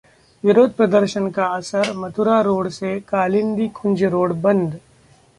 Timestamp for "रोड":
2.41-2.69, 4.05-4.33